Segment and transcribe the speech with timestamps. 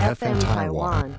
[0.00, 1.10] FM Taiwan。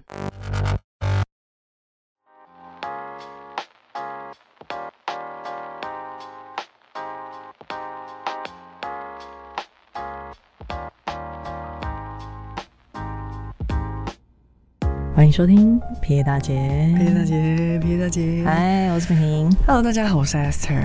[15.13, 16.55] 欢迎收听皮耶大姐，
[16.98, 19.57] 皮耶大姐，皮耶大姐，嗨，我是平平。
[19.68, 20.82] Hello，大家好，我是 Esther。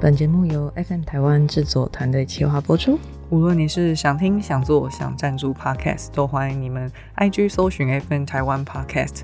[0.00, 2.98] 本节目由 FM 台湾制作团队企划播出。
[3.34, 9.22] 无论你是想听、想做、想赞助 Podcast，都欢迎你们 IG 搜寻 FN 台湾 Podcast。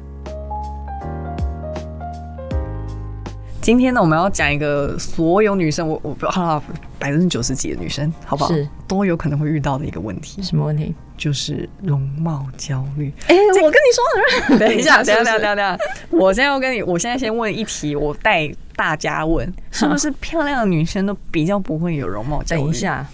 [3.63, 6.63] 今天呢，我们要讲一个所有女生，我我不好了，
[6.99, 8.53] 百分之九十几的女生，好不好？
[8.53, 10.93] 是都有可能会遇到的一个问题，什么问题？
[11.17, 13.13] 就是容貌焦虑。
[13.29, 15.79] 哎、我跟你说， 等一下， 等一下，等一下，等一下，
[16.11, 22.63] 我现在要跟你，我现在先问一题，我带大家问，是不是漂亮的女生都比较不会有容貌焦虑？
[22.63, 23.07] 等一，下，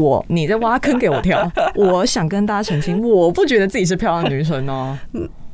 [0.00, 1.50] 我你在挖坑给我跳。
[1.74, 4.96] 我想跟大家澄清，我不觉得自己是漂亮女生哦。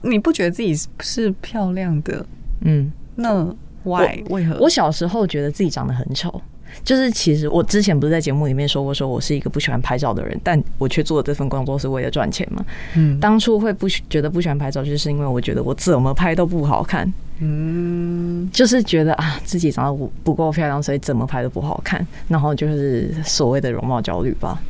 [0.03, 2.25] 你不觉得自己是漂亮的？
[2.65, 3.45] 嗯，那
[3.85, 4.59] why 为何？
[4.61, 6.41] 我小时候觉得自己长得很丑。
[6.83, 12.65] 就是其实我之前不是在节目里面说过，说我是一个不喜欢拍照的人，但我却做这份工作是为了赚钱嘛。
[12.97, 24.61] 嗯当初会不觉得不喜欢拍照，就是因为我觉得我怎么拍都不好看，嗯，就是觉得啊自己长得不不够漂亮，所以怎么拍都不好看，然后就是所谓的容貌焦虑吧。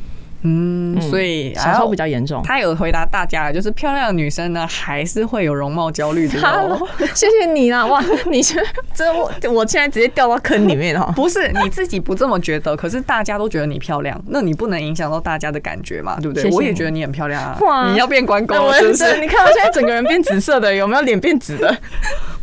[0.45, 2.41] 嗯，所以小时候比较严重。
[2.43, 6.79] 他有回答大家，就是漂亮的女生呢，还是会有容貌焦虑的哦。
[7.13, 7.85] 谢谢你啦！
[7.85, 8.61] 哇， 你这
[8.93, 11.11] 这我我现在直接掉到坑里面哦。
[11.17, 16.49] 不是你自己不这么觉得，可是大家都觉得你漂亮，那你不能影响到大家的感觉嘛，对不对？
[16.51, 17.57] 我也觉得你很漂亮啊。
[17.61, 19.19] 哇你要变关公是不是？
[19.19, 21.75] 你看我现在整个人变紫色的，有没有脸变紫的？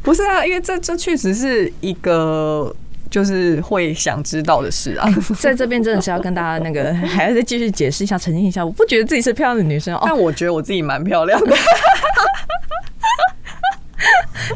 [0.03, 2.75] 不是啊，因为这这确实是一个
[3.13, 5.07] 就是会想知道的事啊。
[5.39, 10.01] 在这边真的是要跟大家那个， 还要再继续解释一下、澄清一下，我不觉得自己是漂亮的女生哦。
[10.05, 11.55] 但我觉得我自己蛮漂亮的，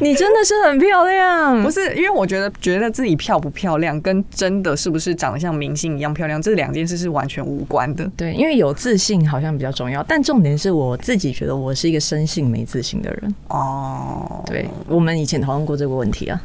[0.00, 8.10] 你真的是很漂亮，不是因为我觉得觉得自己漂不漂亮，跟真的是不是长得像明星一样漂亮，这两件事是完全无关的。
[8.16, 13.34] 对，因为有自信好像比较重要，但重点是我自己觉得我是一个生性没自信的人。
[13.48, 16.40] 哦，对，我们以前讨论过这个问题啊。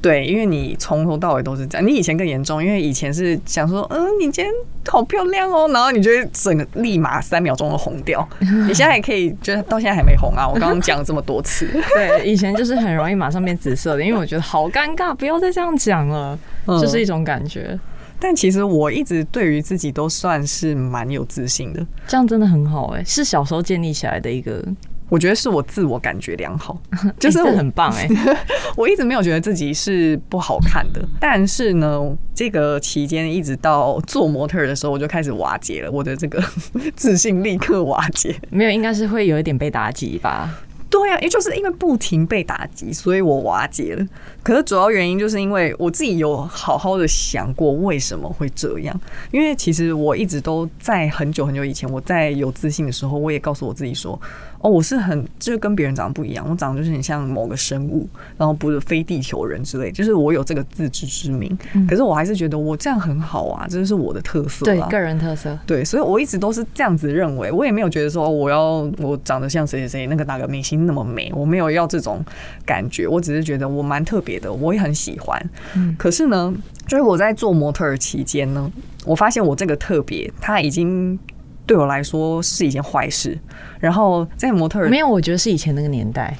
[0.00, 4.48] 对，因为你从头到尾都是这样，你以前更严重，因为以前是想说，嗯，你今天
[4.86, 8.26] 好漂亮哦，然后你就会整个立马三秒钟的红掉。
[8.66, 11.66] 你现在也可以，就是到现在还没红啊，我刚刚讲了这么多次。
[11.94, 17.78] 对，以前就是很容易马上变紫色的，因为我觉得好尴尬，不要再这样讲了，嗯就是一种感觉。
[18.20, 24.64] 但其实我一直对于自己都算是蛮有自信的，这样真的很好哎、是小时候建立起来的一个，
[25.08, 26.76] 我觉得是我自我感觉良好，
[27.20, 28.08] 就是欸我很棒哎、
[28.76, 32.00] 我一直没有觉得自己是不好看的，但是呢，
[32.34, 36.42] 这个期间一直到做模特的时候，我就开始瓦解了，我的这个
[36.96, 38.34] 自信立刻瓦解。
[38.50, 40.50] 没有，应该是会有一点被打击吧。
[40.94, 44.06] 对啊，也就是因为不停被打击，所以我瓦解了。
[44.44, 49.00] 可是主要原因就是因为我自己有好好的想过为什么会这样。
[49.32, 54.20] 因为其实我一直都在很久很久以前，我在有自信的时候，我也告诉我自己说，
[54.60, 58.06] 哦，我是很就是跟别人长得不一样，我长得就是很像某个生物，
[58.36, 61.58] 然后不是非地球人之类，就是我有这个自知之明。
[61.88, 64.66] 可是我还是觉得我这样很好啊，这就是我的特色、啊。
[64.66, 65.58] 对，个人特色。
[65.66, 72.24] 对，所以我一直都是这样子认为，我也没有觉得说我要我长得像谁谁谁那个哪个明星那么美，我没有要这种
[72.64, 75.50] 感觉，我只是觉得我蛮特别的，我也很喜欢。
[75.76, 76.54] 嗯可是呢，
[76.86, 78.70] 就是我在做模特儿期间呢，
[79.04, 81.18] 我发现我这个特别，它已经
[81.66, 83.38] 对我来说是一件坏事。
[83.80, 86.34] 然后在模特儿没有，我觉得是以前那个年代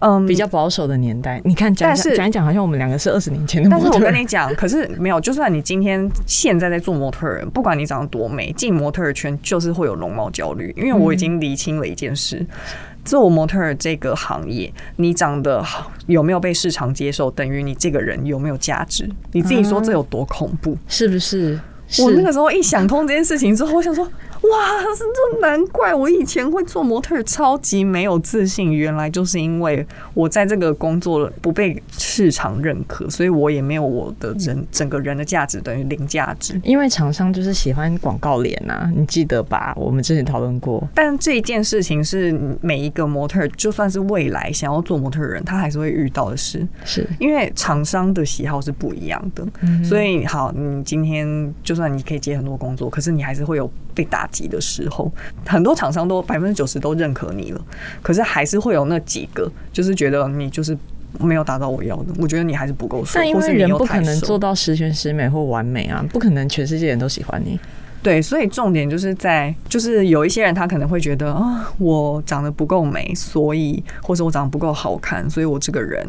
[0.00, 1.40] 嗯比较保守的年代。
[1.44, 3.98] 你看，讲但是讲一讲，好像我们两个是二十年前的模但是。
[3.98, 10.74] 我跟你讲，可是没有，就算你今天现在在做模特人，不管你长得多美，进模特儿圈就是会有容貌焦虑。
[10.76, 12.44] 因为我已经厘清了一件事，
[13.04, 19.08] 做模特儿这个行业，你长得好有没有被市场接受，等于你这个人有没有价值。
[19.32, 20.76] 你自己说这有多恐怖？
[20.86, 21.58] 是不是？
[22.00, 24.10] 我那个时候一想通这件事情之后，我想说，哇，
[24.96, 36.60] 是这难怪我以前会做模特超级没有自信，原来就是因为我在这个工作不被市场认可，所以我也没有我的人整个人的价值等于零价值。
[36.64, 39.72] 因为厂商就是喜欢广告脸呐，你记得吧？
[39.76, 40.86] 我们之前讨论过。
[40.94, 49.46] 但这一件事情是每一个模特，就算是未来想要做模特的人，他还是会遇到的事，是，因为厂商的喜好是不一样的。
[49.84, 55.10] 所以好，你今天就算你可以接很多工作，可是你还是会有被打击的时候。
[55.46, 57.60] 很多厂商都百分之九十都认可你了，
[58.02, 60.76] 可是还是会有那几个，就是觉得你就是
[61.20, 62.12] 没有达到我要的。
[62.18, 67.58] 我觉得你还是不够瘦，但因为人不可能做到十全十美或完美啊，不可能全世界人都喜欢你。
[68.02, 76.04] 对，所以重点就是在，就是有一些人他可能会觉得啊，我长得不够美，所以或者我长得不够好看，所以我这个人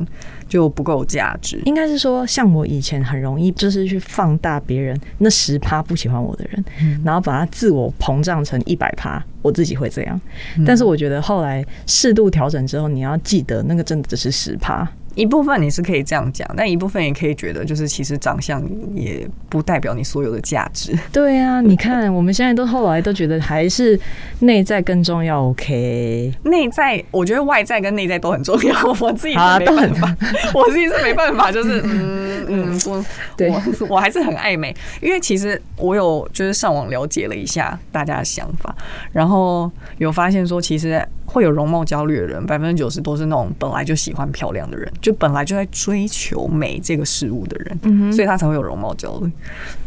[0.49, 1.61] 就不够有价值。
[1.65, 6.65] 应该是说，像我以前很容易就是去放大别人那十趴不喜欢我的人，
[7.05, 10.19] 然后把它自我膨胀成一百趴，我自己会这样。
[10.65, 14.89] 但是我觉得后来适度调整之后，你要记得那个真的只是十趴。
[15.15, 18.63] 一部分你是可以这样讲，但一部分也可以觉得，就是其实长相
[18.93, 20.97] 也不代表你所有的价值。
[21.11, 23.99] 对啊，你看我们现在都后来都觉得还是
[24.39, 25.43] 内在更重要。
[25.49, 28.75] OK，内在我觉得外在跟内在都很重要。
[28.99, 30.15] 我自己是没办法，
[30.53, 33.05] 我自己是没办法，就是嗯嗯，我
[33.37, 38.75] 对我我还是很爱美，因为其实我有就是上网了解了一下大家的想法，
[39.11, 41.03] 然后有发现说其实。
[41.25, 49.29] 会有容貌焦虑的人，百分之九十都是那种本来就喜欢漂亮的人，就本来就在追求美这个事物的人，所以他才会有容貌焦虑。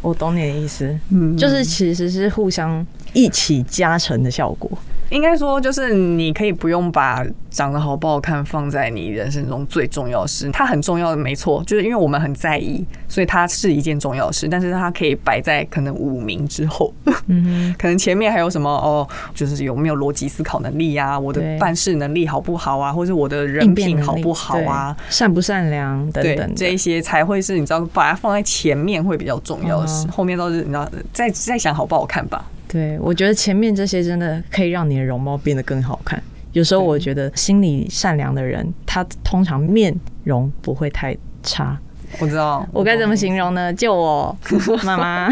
[0.02, 2.86] 我懂你的意思，嗯，就是其实是互相
[3.16, 4.70] 一起加成的效果。
[5.08, 14.48] 应该说，就是你可以不用把长得好不好看放在你人生中最重要的事，它很重要的没错，就是因为我们很在意，所以它是一件重要的事。
[14.48, 16.92] 但是它可以摆在可能五名之后，
[17.28, 32.44] 嗯， 可能前面还有什么哦，就是有没有逻辑思考能力呀，我的办事能力好不好啊，或者我的人品好不好啊，善不善良等等，这一些才会是你知道把它放在前面会比较重要的事，后面都是你知道再再想好不好看吧。
[32.68, 36.22] 对，我觉得前面这些真的可以让你的容貌变得更好看。
[36.52, 41.78] 有时候我觉得心里善良的人，他通常面容不会太差。
[42.18, 43.72] 我知道，我该怎么形容呢？
[43.74, 44.36] 就我，
[44.84, 45.28] 妈妈！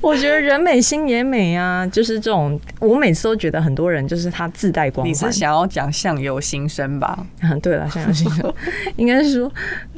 [0.00, 2.58] 我觉得人美心也美啊，就是这种。
[2.80, 5.10] 我每次都觉得很多人就是他自带光环。
[5.10, 7.24] 你是想要讲相由心生吧？
[7.42, 8.52] 嗯， 对了，相由心生，
[8.96, 9.52] 应该是说。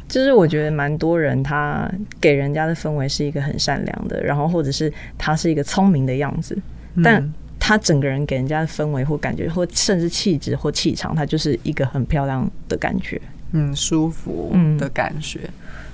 [0.09, 6.57] 就是我觉得蛮多人他给人家的氛围是一个很善良的，然后或者是他是一个聪明的样子，
[7.03, 13.21] 但他整个人给人家的氛围或感觉或甚至气质或气场，他就是一个很漂亮的感觉，
[13.51, 15.41] 嗯，舒服的感觉。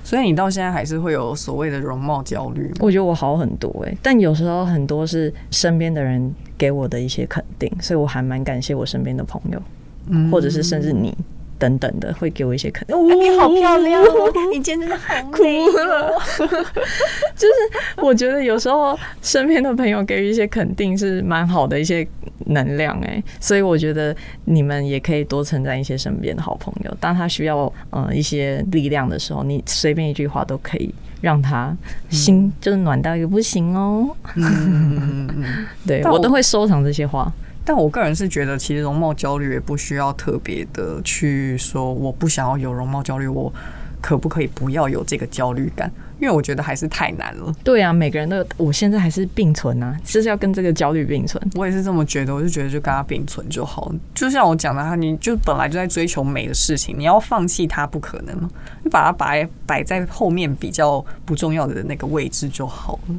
[0.03, 2.71] 所以你到现在还是会有所谓的容貌焦虑？
[2.81, 9.61] 我觉得我好很多哎，但有时候很多是身边的人给我的一些肯定，所以我还蛮感谢我身边的朋友，
[10.29, 11.17] 或者是甚至你。
[11.63, 14.03] 等等的会给我一些肯定，你好漂亮，
[14.51, 16.11] 你简直是好美了。
[17.37, 22.05] 就是我觉得有时候身边的朋友给予一些肯定是蛮好的一些
[22.47, 24.13] 能量哎，所以我觉得
[24.43, 26.93] 你们也可以多称赞一些身边的好朋友。
[26.99, 31.73] 当他需要呃一些力量的时候，你随便一句话都可以让他
[32.09, 34.13] 心就是暖到一个不行哦。
[35.87, 37.31] 对我都会收藏这些话。
[37.65, 43.51] 但我个人是觉得，其实容貌焦虑也不需要特别的去说，我不想要有容貌焦虑，我
[44.01, 45.91] 可不可以不要有这个焦虑感？
[46.19, 47.53] 因为我觉得还是太难了。
[47.65, 51.41] 对啊，每个人都，我现在还是并存啊，就是要跟这个焦虑并存。
[51.55, 53.91] 我也是这么觉得，我就觉得就跟他并存就好。
[54.13, 58.49] 就像我讲的，他你就本来就在追求美的事情，你要放弃它不可能吗？
[58.83, 63.15] 你把它摆摆在后面比较不重要的那个位置就好了。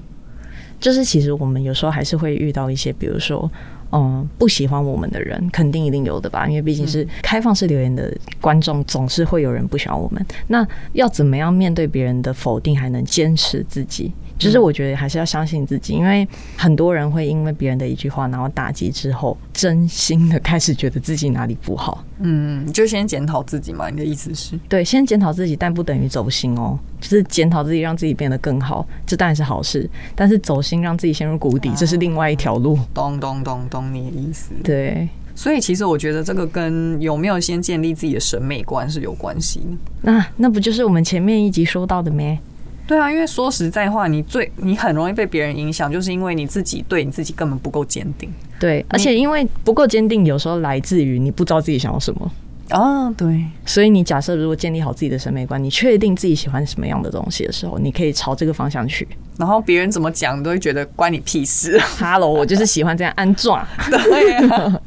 [0.81, 3.51] 就是其实我们有时候还是会遇到一些，比如说。
[3.97, 10.27] 嗯，不喜欢我们的人肯定一定有的吧，因为毕竟是开放式留言的观众，总是会有人不喜欢我们。
[10.49, 14.13] 那要怎么样面对别人的否定，还能坚持自己？
[14.37, 16.27] 就是我觉得还是要相信自己，因为
[16.57, 22.05] 很多人会因为别人的一句话，然后打击之后，真心的开始觉得自己哪里不好。
[22.21, 23.89] 嗯，就先检讨自己嘛。
[23.91, 24.59] 你的意思是？
[24.69, 26.79] 对，先检讨自己，但不等于走心哦。
[27.01, 29.89] 就是检讨自己，让自己变得更好，这当然是好事。
[30.15, 32.79] 但是走心，让自己陷入谷底，这是另外一条路。
[32.95, 34.53] 咚咚咚咚，你的意思？
[34.63, 35.09] 对。
[35.37, 39.61] 所以其实我觉得这个跟有没有先建立自己的审美观是有关系。
[40.01, 42.39] 那那不就是我们前面一集说到的咩？
[42.87, 48.31] 对啊，因为说实在话，你最你很容易被别人影响，就是因为你自己对你自己根本不够坚定。
[48.61, 52.31] 对，而且因为不够坚定，有时候来自于你不知道自己想要什么。
[52.71, 53.45] 啊，对。
[53.67, 59.07] 所以你假设如果建立好自己的审美观，你确定自己喜欢什么样的东西的时候，你可以朝这个方向去。
[59.39, 61.81] 然后别人怎么讲，都会觉得关你屁事。
[61.99, 63.67] Hello，我就是喜欢这样安装。
[63.91, 64.81] 对。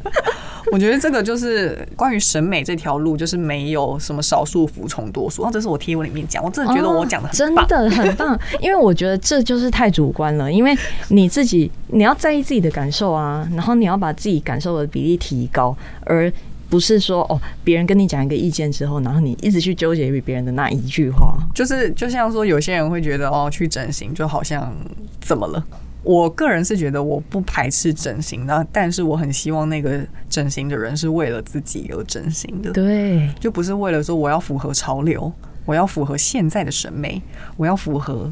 [0.72, 5.44] 我觉得这个就是关于审美这条路，就是没有什么少数服从多数。
[5.44, 10.52] 哦，这是我贴文里面讲，我真的觉得我讲的真的很棒， 因为我觉得这就是太主观了。
[10.52, 10.78] 因为
[11.10, 16.32] 你自己你要在意自己的感受啊，然后你要把自己感受的比例提高，而
[16.70, 21.38] 不是说哦，别人跟你讲一个意见之后，然后你一直去纠结于别人的那一句话。
[21.56, 24.76] 就是就像说，有些人会觉得哦，去整形就好像
[25.22, 25.64] 怎么了？
[26.04, 35.32] 我个人是觉得我不排斥整形的，但是我很希望那个整形的人是为了自己而整形的，对，就不是为了说我要符合潮流，
[35.66, 37.22] 我要符合现在的审美，
[37.58, 38.32] 我要符合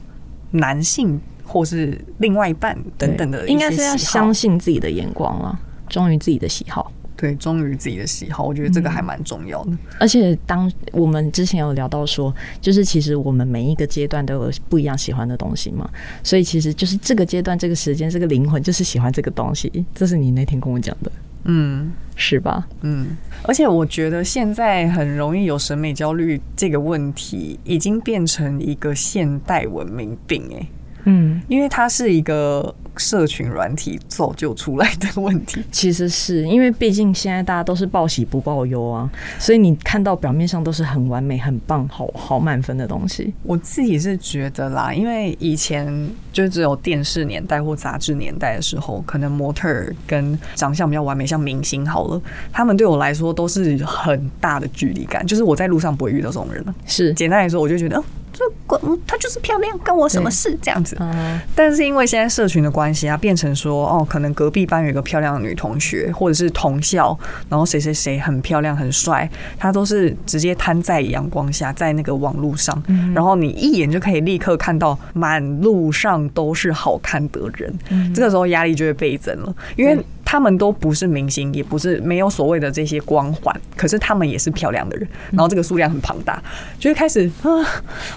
[0.52, 6.92] 男性或是另外一半等等的应该是要相信自己的眼光啊，忠于自己的喜好。
[7.18, 9.72] 对忠于自己的喜好，我觉得这个还蛮重要的。
[10.00, 15.90] 而且，当我们之前有聊到说，就是其实我们每一个阶段都有不一样喜欢的东西嘛，
[16.24, 19.86] 所以其实就是这个阶段、这个时间、这个灵魂就是喜欢这个东西。
[19.94, 21.12] 这是你那天跟我讲的，
[21.46, 22.66] 嗯是吧？
[22.82, 23.08] 嗯，
[23.44, 30.68] 而且我觉得现在很容易有审美焦虑这个问题，已经变成一个现代文明病哎、
[31.06, 35.64] 嗯，因为它是一个社群软体造就出来的问题。
[35.72, 39.10] 其实是因为毕竟现在大家都是报喜不报忧啊，
[39.40, 43.34] 所以你看到表面上都是很完美、很棒、好好满分的东西。
[43.44, 52.22] 我自己是觉得啦，因为以前就只有电视年代或杂志年代的时候，可能模特儿跟长相比较完美，像明星好了，
[52.52, 56.74] 他们对我来说都是很大的距离感，就是我在路上不会遇到这种人了。
[56.86, 58.04] 是，简单来说，我就觉得，哦，
[58.38, 60.58] 这个嗯她就是漂亮，关我什么事？
[60.62, 60.98] 这样子。
[61.00, 72.84] 嗯，但是因为现在社群的关系啊，变成说哦，可能隔壁班有一个漂亮的女同学，或者是同校，然后谁谁谁很漂亮很帅，他都是直接摊在阳光下，在那个网络上，
[73.16, 80.06] 然后你一眼就可以立刻看到满路上都是好看的人，这个时候压力就会倍增了，因为对。
[80.36, 86.44] 他们都不是明星，也不是没有所谓的这些光环，可是他们也是漂亮的人，然后这个数量很庞大，
[86.78, 87.48] 就会开始啊，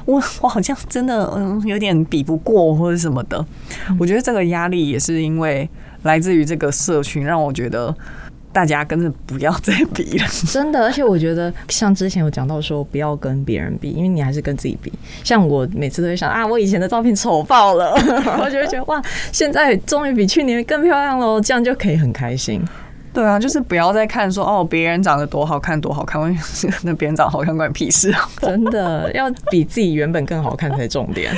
[0.04, 3.46] 我我好像真的嗯有点比不过或者什么的。
[4.00, 5.70] 我觉得这个压力也是因为
[6.02, 7.94] 来自于这个社群，让我觉得
[8.52, 10.26] 大家跟着不要再比了。
[10.50, 14.92] 真的，而且我觉得像之前有讲到说，不要跟别人比，因为你还是跟自己比。
[15.22, 19.02] 像我每次都会想啊，我以前的照片丑爆了， 然后就会觉得哇，
[19.32, 22.62] 现在终于比去年更漂亮喽，这样就可以很开心。
[23.10, 26.20] 对啊，就是不要再看说哦别人长得多好看多好看，
[26.82, 28.28] 那别人长得好看关你屁事啊！
[28.40, 31.34] 真的要比自己原本更好看才重点。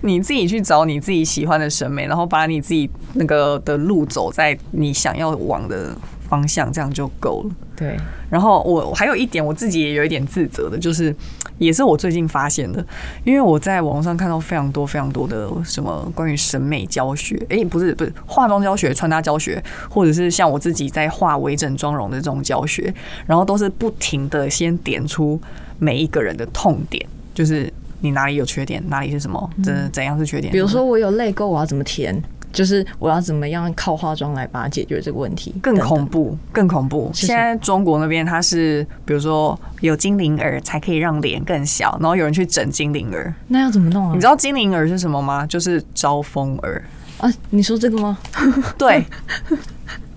[0.00, 5.94] 你自己去找你自己喜欢的审美，然后把你自己那个的路走在你想要往的
[6.32, 7.54] 方向，这样就够了。
[7.76, 7.94] 对，
[8.30, 11.14] 然后我我还有一点我自己也有一点自责的，就是
[11.58, 12.82] 也是我最近发现的，
[13.22, 22.94] 因为我在网络上看到非常多非常多的什么关于审美教学，诶，不是不是化妆教学、穿搭教学，或者是像我自己在画微整妆容的这种教学，
[23.26, 25.38] 然后都是不停的先点出
[25.78, 27.70] 每一个人的痛点，就是
[28.00, 32.22] 你哪里有缺点，哪里是什么，怎怎样是缺点，比如说我有泪沟，我要怎么填？
[32.52, 35.54] 就是我要怎么样靠化妆来把它解决这个问题？
[35.62, 37.10] 更恐怖，更恐怖。
[37.14, 43.32] 现在中国那边它是，比如说有精灵耳才可以让脸更小，然后有人去整精灵耳。
[43.48, 44.12] 那要怎么弄啊？
[44.14, 45.46] 你知道精灵耳是什么吗？
[45.46, 46.82] 就是招风耳。
[47.18, 47.32] 啊？
[47.50, 48.18] 你说这个吗？
[48.76, 49.04] 对，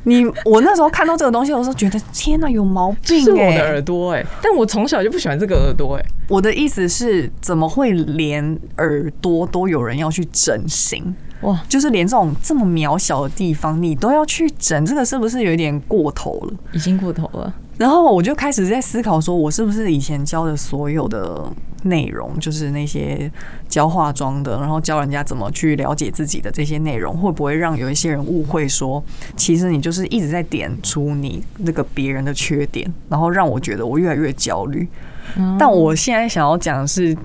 [0.04, 11.16] 你我那时候看到这个东西，我说觉得天哪，有毛病是我哎、的耳朵哎、但我从小就不喜欢这个耳朵哎、我的意思是，怎么会连耳朵都有人要去整形？
[11.46, 16.54] 哇，就是连这种这么渺小的地方，你都要去整，这个是不是有一点过头了？
[16.74, 17.54] 已经过头了。
[17.78, 21.44] 然后我就开始在思考，说我是不是以前教的所有的
[21.84, 23.30] 内容，就是那些
[23.68, 29.04] 教化妆的，然后教人家怎么去了解自己的这些内容，会不会让有一些人误会说，
[29.36, 34.88] 其实你就是一直在点出你那个别人的缺点，然后让我觉得我越来越焦虑。
[35.36, 37.16] 嗯但我现在想要讲的是。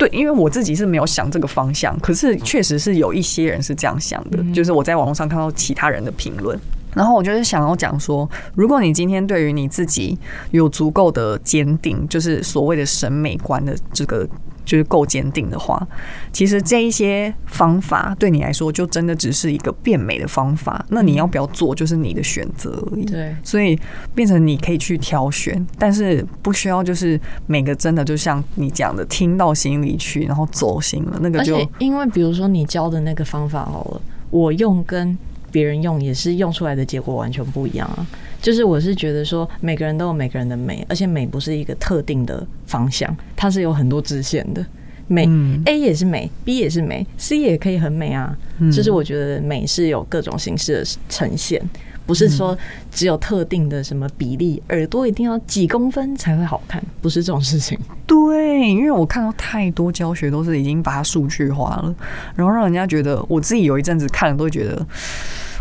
[0.00, 6.58] 对，因为我自己是没有想这个方向，可是确实是有一些人是这样想的，就是我在网络上看到其他人的评论，
[6.94, 10.18] 然后我就是想要讲说，如果你今天对于你自己
[10.52, 14.26] 有足够的坚定，就是所谓的审美观的这个。
[14.64, 15.86] 就是够坚定的话，
[16.32, 20.84] 其实这一些方法对你来说就真的只是一个变美的方法。
[20.90, 23.04] 那你要不要做，就是你的选择而已。
[23.04, 23.78] 对所以
[24.14, 34.00] 变成你可以去挑选，但是不需要就是每个真的就像你讲的，听到心里去，然后走心了，那个就因为比如说你教的那个方法好了，
[34.30, 35.16] 我用跟
[35.50, 38.06] 别人用也是用出来的结果完全不一样啊。
[38.40, 44.64] 就是我是觉得说每个人都有每个人的美，而且美不是一个特定的方向，它是有很多支线的。
[45.06, 48.36] 美、嗯 A 也是美，B 也是美，C 也可以很美啊。
[48.58, 51.60] 嗯就是我觉得美是有各种形式的呈现，
[52.06, 52.56] 不是说
[52.92, 57.76] 只有特定的什么比例，耳朵一定要几公分才会好看，不是这种事情。
[58.06, 61.92] 对，因为我看到太多教学都是已经把它数据化了，
[62.36, 64.86] 然后让人家觉得，我自己有一阵子看了都会觉得。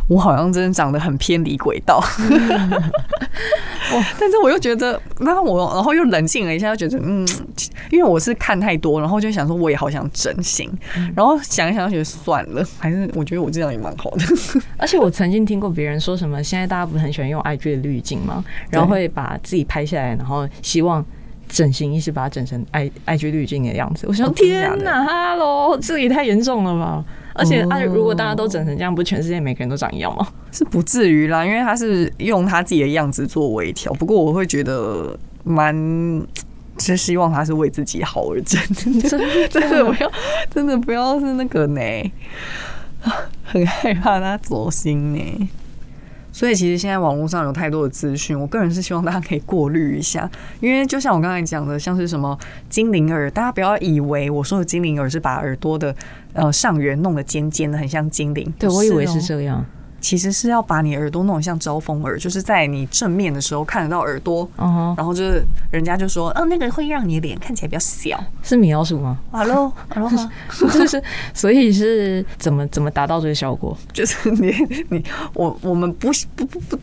[0.10, 2.04] 我好像真的长得很偏离轨道，
[4.20, 7.25] 但是我又觉得，然后我然后又冷静了一下，又觉得嗯，
[7.92, 10.68] 因为我是看太多，然后就想说我也好想整形，
[11.16, 14.25] 然后想一想就觉得算了，还是我觉得我这样也蛮好的。
[14.78, 18.44] 而且我曾经听过别人说什么，现在大家不是很喜欢用 IG 的滤镜吗？
[18.72, 21.06] 然后会把自己拍下来，然后希望
[21.50, 24.06] 整形医师把它整成 i i g 滤镜的样子。
[24.08, 27.03] 我想天哪哈喽，这也太严重了吧！
[27.34, 30.27] 而且哦啊，如果大家都整成这样，不全世界每个人都长一样吗？
[30.53, 33.91] 是不至于啦，因为他是用他自己的样子做微调。
[33.94, 35.75] 不过我会觉得蛮，
[36.77, 40.12] 是希望他是为自己好而整，真的 真的不要，
[40.51, 41.82] 真的不要是那个呢，
[43.44, 45.50] 很害怕他走心呢。
[46.39, 50.31] 所以其实现在网络上有太多的资讯，我个人是希望大家可以过滤一下，
[50.62, 55.93] 因为就像我刚才讲的，像是什么精灵耳，大家不要以为我说的精灵耳是把耳朵的
[56.31, 58.53] 呃上缘弄得尖尖的，很像精灵。
[58.58, 59.65] 对，我以为哦是这样。
[60.01, 68.24] 其实是要把你耳朵弄得像招风耳，就是在你正面的时候看得到耳朵，然后就是人家就说，哦，那个会让你脸看起来比较小。
[68.44, 70.32] 是米老鼠吗？Hello，Hello 吗？
[70.58, 71.01] 就是，
[71.34, 73.77] 所以是怎么怎么达到这个效果？
[73.94, 74.53] 就是你
[74.89, 75.03] 你
[75.34, 76.77] 我我们不不不不，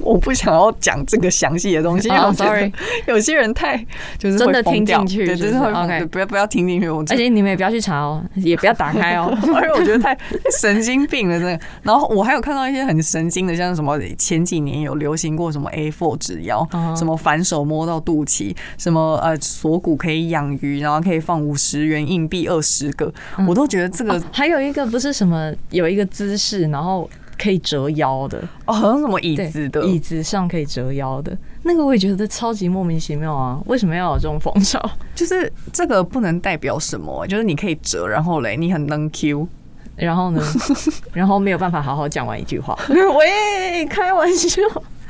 [0.00, 2.72] 我不想要讲这个详细的东西，因为哦我觉得 sorry
[3.06, 3.76] 有些人太
[4.18, 9.36] 就是真的听进去对，是不要不要听进去，我而且你们也不要去查哦，也不要打开哦。
[9.54, 10.16] 而且我觉得太
[10.60, 11.60] 神经病了，真的。
[11.82, 23.12] 然后我还有看到一些很神经的，像什么前几年有流行过什么 A4 纸腰嗯什么反手摸到肚脐，什么呃锁骨可以养鱼，然后可以放五十元硬币二十个，
[23.46, 31.36] 我都觉得这个哦还有一个不是什么有一个姿势，然后可以折腰的，哦好像什么椅子的，椅子上可以折腰的。
[31.62, 33.60] 那个，我也觉得超级莫名其妙啊！
[33.66, 34.80] 为什么要有这种风潮？
[35.14, 39.46] 就是这个不能代表什么，就是你可以折，然后嘞你很能 Q，
[40.00, 40.42] 然后呢，
[41.12, 42.76] 然后没有办法好好讲完一句话。
[42.88, 44.60] 喂，开玩笑。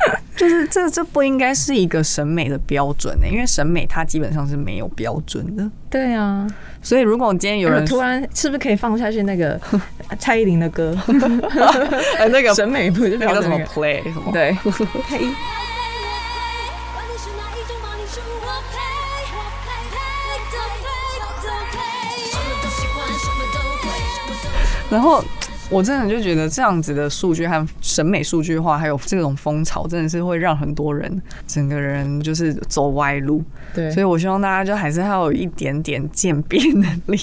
[0.34, 5.70] 就是这这不应该是一个审美的标准呢、因为审美它基本上是没有标准的。
[5.90, 6.46] 对啊，
[6.80, 9.60] 所以如果今天有人突然是不是可以放下去那个
[10.18, 10.96] 蔡依林的歌？
[12.18, 14.56] 呃那个审美不是那个叫什么 play 什么对，
[24.90, 25.22] 然后
[25.70, 33.42] 我真的就觉得这样子的数据和审美数据化，还有这种风潮，真的是会让很多人整个人就是走歪路。
[33.72, 37.20] 对，所以我希望大家就还是要有一点点鉴别能力。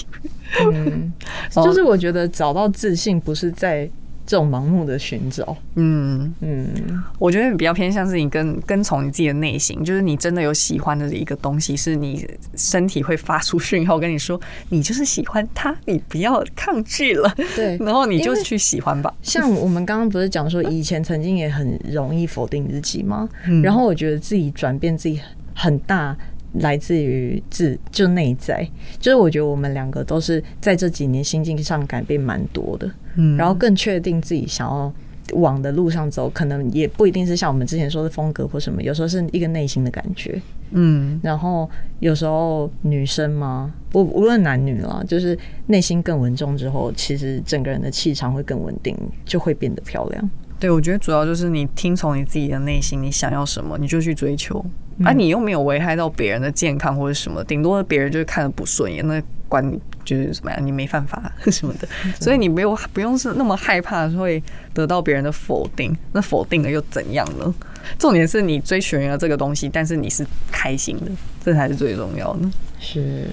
[0.72, 1.12] 嗯，
[1.50, 3.88] 就是我觉得找到自信不是在
[4.28, 14.38] 这种盲目的寻找，嗯，嗯，我觉得比较偏向是你跟跟从你自己的内心，就是你真的有喜欢的一个东西，是你身体会发出讯号跟你说，
[14.68, 17.78] 你就是喜欢它，你不要抗拒了，对。
[17.80, 19.10] 然后你就去喜欢吧。
[19.22, 23.26] 像我们刚刚不是讲说，以前曾经也很容易否定自己吗？
[23.46, 25.18] 嗯然后我觉得自己转变自己
[25.54, 26.14] 很大，
[26.54, 28.66] 来自于自就内在，
[28.98, 34.92] 就是我觉得我们两个都是在这几年心境上改变蛮多的，嗯然后更确定自己想要
[35.34, 40.40] 往的路上走，可能也不一定是像我们之前说的风格或什么，有时候是一个内心的感觉。
[40.70, 41.68] 嗯然后
[42.00, 50.30] 有时候女生嘛，不无论男女啦，就是内心更稳重之后，其实整个人的气场会更稳定，就会变得漂亮。
[50.58, 54.64] 对，我觉得主要就是你听从你自己的内心，你想要什么你就去追求，
[55.04, 61.86] 啊，你又没有危害到别人的健康或者什么，顶多别人就是看的不顺眼，那管你就是怎么样，你没犯法 什么的，
[62.20, 64.42] 所以你没有不用是那么害怕会
[64.74, 67.54] 得到别人的否定，那否定了又怎样呢？
[67.96, 71.06] 重点是你追寻了这个东西，但是你是开心的，
[71.44, 72.50] 这才是最重要的。
[72.80, 73.28] 是，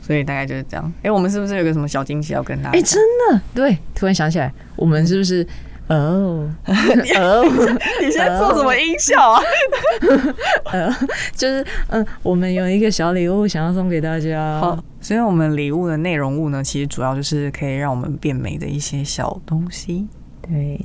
[0.00, 0.92] 所以大概就是这样。
[1.02, 2.92] 哎、我们是不是有个什么小惊喜要跟大家哎、讲？
[2.92, 5.44] 真的，对，突然想起来，我们是不是？
[5.88, 7.44] 哦，哦，
[8.00, 9.42] 你现在做什么音效啊？
[10.72, 10.90] 呃，
[11.34, 14.58] 就是嗯，我们有一个小礼物想要送给大家。
[14.60, 20.06] 好，所以我们礼物的内容物呢，其实主要就是可以让我们变美的一些小东西，
[20.40, 20.80] 对，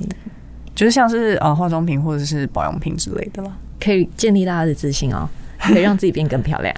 [0.74, 3.52] 就是像是呃化妆品或者是保养品之类的啦。
[3.80, 5.28] 可以建立大家的自信哦，
[5.68, 6.74] 可以让自己变更漂亮。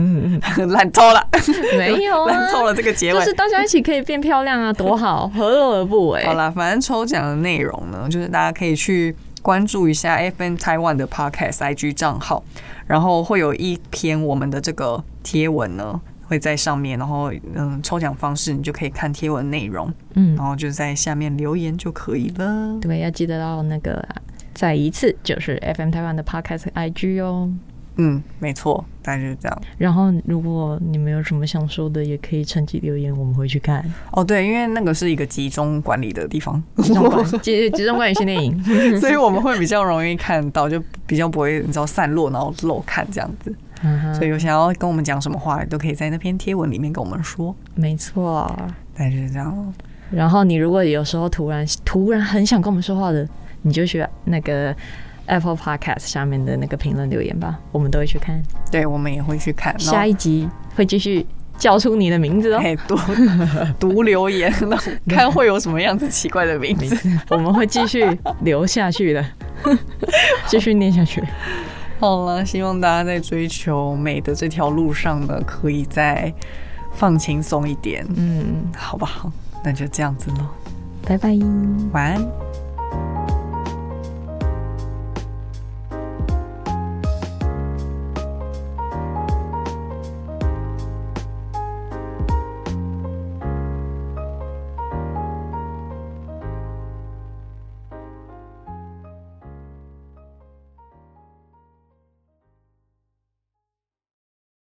[0.70, 1.26] 烂透了，
[1.78, 3.18] 没有啊烂，透了这个结尾。
[3.20, 6.24] 就是大家一起可以变漂亮啊，多好，何乐而不为？
[6.24, 12.42] 好啦，反正抽奖的内容呢，就是大家可以去关注一下 FN Taiwan 的 Podcast IG 账号，
[12.86, 16.00] 然后会有一篇我们的这个贴文呢。
[16.28, 22.78] 会在上面，然后嗯，抽奖方式你就可以看贴文内容，嗯然，后就在下面留言就可以了。
[22.80, 24.02] 对，要记得到那个
[24.54, 27.50] 再一次就是 FM 台湾的 Podcast IG 哦。
[27.96, 29.62] 嗯，没错，大概就是这样。
[29.78, 33.84] 然后，如果你们有什么想说的，也可以趁机留言，我们会去看。
[34.12, 38.62] 哦，对，因为那个是一个集中管理的地方，集中管 集集中管理训练营，
[39.00, 43.54] 所以我们会比较容易看到，就比较不会你知道散落，然后漏看这样子。
[43.84, 47.52] 嗯所以有想要跟我们讲什么话，都可以在那篇贴文里面跟我们说。
[47.74, 48.46] 没错。
[48.94, 49.74] 大概就是这样。
[50.12, 53.28] 然后你如果有时候突然突然很想跟我们说话的，
[53.62, 54.72] 你就去那个
[55.26, 58.42] Apple Podcast 下面的那个评论留言吧，我们都会去看。
[58.70, 59.78] 对，我们也会去看。
[59.78, 62.60] 下一集会继续叫出你的名字哦。
[62.62, 62.96] 哎，读
[63.78, 64.76] 读留言，那
[65.14, 66.96] 看会有什么样子奇怪的名字。
[67.30, 68.04] 我们会继续
[68.42, 69.24] 留下去的，
[70.46, 71.22] 继续念下去。
[71.98, 76.32] 好了，希望大家在追求美的这条路上呢，可以再
[76.92, 79.30] 放轻松一点，嗯，好不好？
[79.64, 80.48] 那就这样子喽，
[81.06, 81.38] 拜拜。
[81.92, 82.51] 晚安。